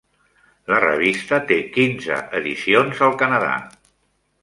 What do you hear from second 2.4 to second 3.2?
edicions al